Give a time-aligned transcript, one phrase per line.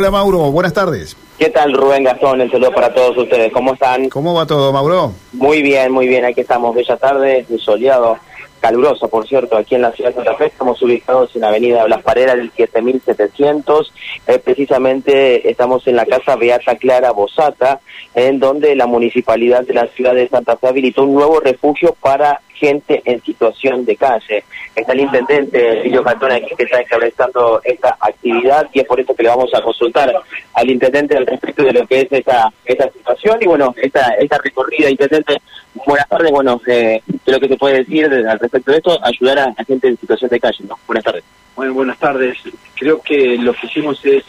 [0.00, 1.14] Hola Mauro, buenas tardes.
[1.38, 2.40] ¿Qué tal Rubén Gastón?
[2.40, 3.52] El saludo para todos ustedes.
[3.52, 4.08] ¿Cómo están?
[4.08, 5.12] ¿Cómo va todo, Mauro?
[5.34, 6.24] Muy bien, muy bien.
[6.24, 8.16] Aquí estamos, bella tarde, soleado,
[8.60, 10.46] caluroso, por cierto, aquí en la ciudad de Santa Fe.
[10.46, 13.92] Estamos ubicados en la avenida Blas Parera, del 7700.
[14.26, 17.80] Eh, precisamente estamos en la casa Beata Clara Bosata,
[18.14, 22.40] en donde la municipalidad de la ciudad de Santa Fe habilitó un nuevo refugio para
[22.60, 24.44] gente en situación de calle.
[24.76, 29.14] Está el intendente Silvio Cantón aquí que está encabezando esta actividad y es por eso
[29.14, 30.12] que le vamos a consultar
[30.52, 34.38] al intendente al respecto de lo que es esta, esta situación y bueno, esta, esta
[34.38, 35.40] recorrida, intendente,
[35.86, 39.54] buenas tardes, bueno, eh, lo que se puede decir al respecto de esto, ayudar a,
[39.56, 40.78] la gente en situación de calle, ¿no?
[40.86, 41.24] Buenas tardes.
[41.56, 42.38] Bueno, buenas tardes.
[42.74, 44.24] Creo que lo que hicimos es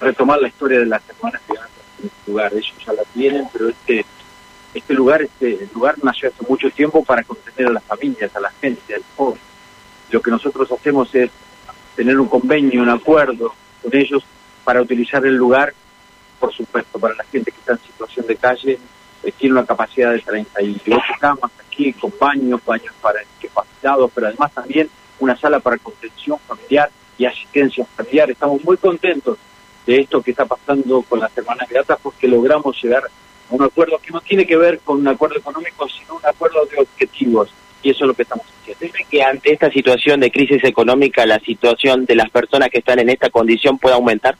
[0.00, 2.52] retomar la historia de las hermanas que en este lugar.
[2.52, 4.04] Ellos ya la tienen, pero este
[4.74, 8.50] este lugar, este lugar nació hace mucho tiempo para contener a las familias, a la
[8.60, 9.40] gente, al pobre.
[10.10, 11.30] Lo que nosotros hacemos es
[11.96, 14.22] tener un convenio, un acuerdo con ellos
[14.64, 15.72] para utilizar el lugar,
[16.38, 18.78] por supuesto, para la gente que está en situación de calle,
[19.22, 24.52] eh, tiene una capacidad de 38 camas aquí, con baños, baños para discapacitados, pero además
[24.52, 24.88] también
[25.20, 28.30] una sala para contención familiar y asistencia familiar.
[28.30, 29.38] Estamos muy contentos
[29.86, 33.04] de esto que está pasando con las hermanas Beatas porque logramos llegar
[33.50, 36.78] un acuerdo que no tiene que ver con un acuerdo económico, sino un acuerdo de
[36.82, 37.50] objetivos.
[37.82, 38.92] Y eso es lo que estamos haciendo.
[38.92, 42.98] ¿Cree que ante esta situación de crisis económica la situación de las personas que están
[42.98, 44.36] en esta condición puede aumentar?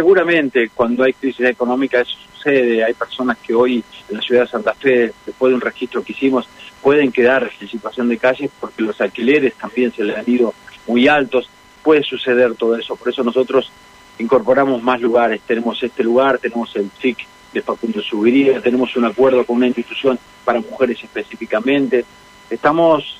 [0.00, 2.82] Seguramente, cuando hay crisis económica eso sucede.
[2.82, 6.12] Hay personas que hoy en la ciudad de Santa Fe, después de un registro que
[6.12, 6.48] hicimos,
[6.80, 10.54] pueden quedar en situación de calle porque los alquileres también se les han ido
[10.86, 11.50] muy altos.
[11.82, 12.96] Puede suceder todo eso.
[12.96, 13.70] Por eso nosotros
[14.18, 15.42] incorporamos más lugares.
[15.46, 17.18] Tenemos este lugar, tenemos el FIC
[17.52, 22.06] de Facundo Subiría, tenemos un acuerdo con una institución para mujeres específicamente.
[22.48, 23.18] Estamos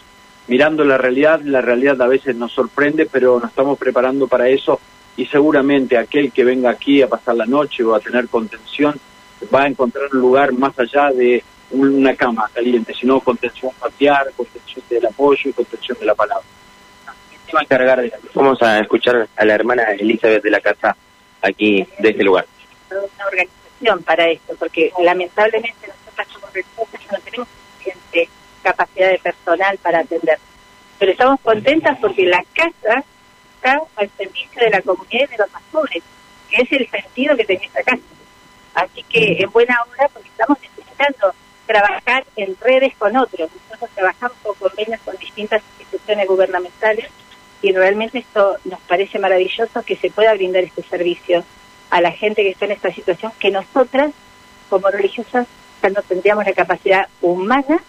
[0.49, 4.81] mirando la realidad, la realidad a veces nos sorprende, pero nos estamos preparando para eso
[5.17, 8.99] y seguramente aquel que venga aquí a pasar la noche o a tener contención
[9.55, 14.85] va a encontrar un lugar más allá de una cama caliente, sino contención familiar, contención
[14.89, 16.45] del apoyo y contención de la palabra.
[17.55, 18.13] va a encargar de...
[18.35, 20.97] Vamos a escuchar a la hermana Elizabeth de la casa
[21.43, 22.47] aquí de este lugar
[24.05, 28.29] para esto, porque lamentablemente nosotros como recursos no tenemos suficiente
[28.63, 30.39] capacidad de personal para atender.
[30.99, 33.05] Pero estamos contentas porque la casa
[33.57, 36.03] está al servicio de la comunidad y de los más pobres,
[36.49, 38.03] que es el sentido que tenía esta casa.
[38.75, 41.35] Así que en buena hora porque estamos necesitando
[41.67, 43.51] trabajar en redes con otros.
[43.69, 47.07] Nosotros trabajamos con convenios con distintas instituciones gubernamentales
[47.63, 51.45] y realmente esto nos parece maravilloso que se pueda brindar este servicio
[51.91, 54.13] a la gente que está en esta situación que nosotras,
[54.69, 55.47] como religiosas,
[55.83, 57.83] ya no tendríamos la capacidad humana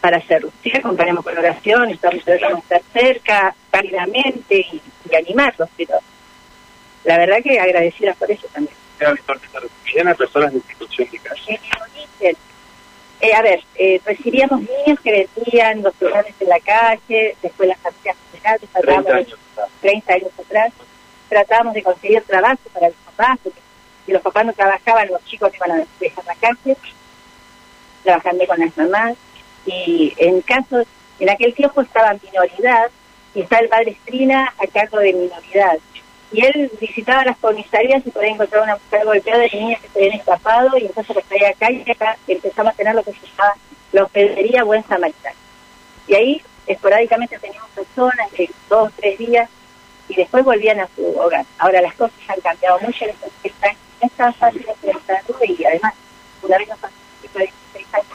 [0.00, 0.50] para hacerlo.
[0.62, 4.82] Sí, acompañamos con oración, estamos tratando de estar cerca, cálidamente y,
[5.16, 5.98] animarlos, pero
[7.04, 8.76] la verdad que agradecidas por eso también.
[8.98, 11.60] ¿Recibían personas de institución de calle?
[13.20, 17.78] Eh, a ver, eh, recibíamos niños que vendían los lugares en la calle, después las
[17.78, 19.38] familias generales, 30 años,
[19.80, 20.72] 30 años atrás
[21.32, 23.60] tratábamos de conseguir trabajo para los papás, porque
[24.04, 26.76] si los papás no trabajaban, los chicos iban a dejar la cárcel,
[28.02, 29.16] trabajando con las mamás,
[29.64, 30.86] y en casos,
[31.18, 32.90] en aquel tiempo estaba en minoridad,
[33.34, 35.78] y está el padre Estrina a cargo de minoridad.
[36.32, 39.88] Y él visitaba las comisarías y por ahí encontraba una mujer golpeada de niñas que
[39.88, 43.12] se habían escapado, y entonces los traía acá, y acá empezamos a tener lo que
[43.12, 43.54] se llama
[43.92, 45.36] la hospedería Buen Samaritano.
[46.06, 49.48] Y ahí esporádicamente teníamos personas de dos tres días
[50.08, 51.44] y después volvían a su hogar.
[51.58, 53.12] Ahora las cosas han cambiado mucho, no
[54.02, 55.94] es tan fácil enfrentarlo y además
[56.42, 56.94] una vez nos pasó
[57.32, 58.06] que 16 años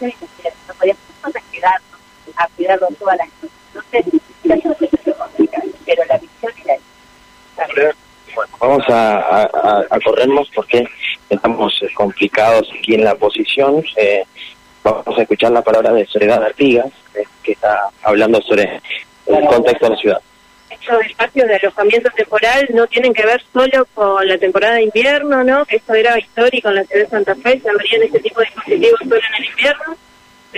[0.00, 0.06] y
[0.68, 1.02] no podíamos
[1.50, 2.00] quedarnos
[2.36, 3.50] a cuidarlo todas las noches.
[3.74, 6.84] Entonces, la situación complicada, pero la visión era esa.
[8.34, 10.88] Bueno, vamos a, a, a, corrernos porque
[11.30, 13.84] estamos complicados aquí en la posición.
[13.96, 14.24] Eh,
[14.82, 18.80] vamos a escuchar la palabra de Soledad Artigas, eh, que está hablando sobre
[19.26, 20.20] el contexto de la ciudad
[20.84, 25.42] estos espacios de alojamiento temporal no tienen que ver solo con la temporada de invierno,
[25.42, 25.64] ¿no?
[25.68, 28.98] Esto era histórico en la ciudad de Santa Fe, se abrían este tipo de dispositivos
[29.00, 29.96] solo en el invierno.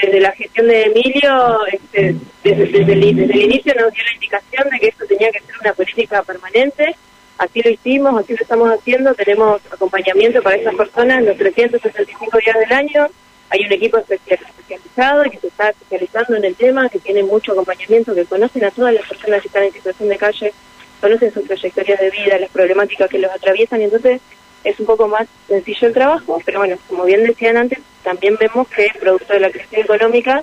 [0.01, 4.89] Desde la gestión de Emilio, este, desde, el, inicio nos dio la indicación de que
[4.89, 6.95] esto tenía que ser una política permanente.
[7.39, 9.15] Así lo hicimos, así lo estamos haciendo.
[9.15, 13.09] Tenemos acompañamiento para esas personas los 365 días del año
[13.49, 18.15] hay un equipo especializado que se está especializando en el tema, que tiene mucho acompañamiento,
[18.15, 20.53] que conocen a todas las personas que están en situación de calle,
[21.01, 24.21] conocen sus trayectorias de vida, las problemáticas que los atraviesan, y entonces
[24.67, 28.67] es un poco más sencillo el trabajo, pero bueno, como bien decían antes, también vemos
[28.69, 30.43] que producto de la crisis económica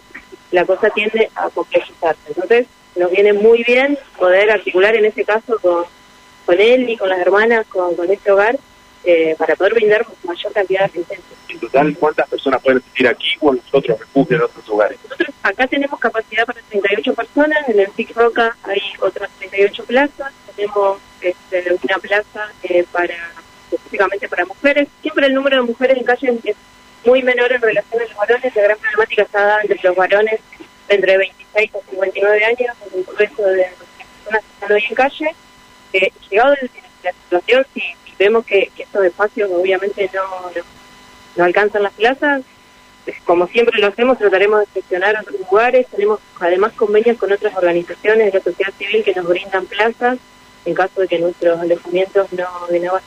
[0.51, 2.21] la cosa tiende a complejizarse.
[2.27, 5.83] Entonces nos viene muy bien poder articular en ese caso con,
[6.45, 8.57] con él y con las hermanas, con, con este hogar,
[9.03, 11.37] eh, para poder brindar mayor cantidad de asistencia.
[11.49, 14.99] En total, ¿cuántas personas pueden asistir aquí o en otros refugios, en otros lugares?
[15.03, 20.33] Nosotros acá tenemos capacidad para 38 personas, en el SIC Roca hay otras 38 plazas,
[20.55, 23.13] tenemos este, una plaza eh, para
[23.75, 24.87] específicamente para mujeres.
[25.01, 26.55] Siempre el número de mujeres en calle es
[27.05, 30.39] muy menor en relación a los varones, la gran problemática está dada entre los varones
[30.89, 33.67] entre 26 a 59 años, el resto de
[34.17, 35.35] personas que están hoy en calle.
[35.93, 36.55] Eh, llegado
[37.03, 37.81] la situación, si
[38.17, 40.51] vemos que, estos espacios obviamente no,
[41.35, 42.43] no, alcanzan las plazas,
[43.25, 45.87] como siempre lo hacemos, trataremos de gestionar otros lugares.
[45.87, 50.19] Tenemos además convenios con otras organizaciones de la sociedad civil que nos brindan plazas
[50.65, 52.99] en caso de que nuestros alojamientos no, no